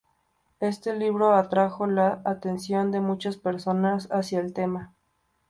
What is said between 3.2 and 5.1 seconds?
personas hacia el tema.